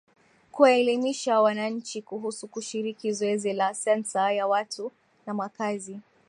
[0.51, 4.91] Kuwaelimisha wananchi kuhusu kushiriki zoezi la Sensa ya Watu
[5.25, 5.99] na Makazi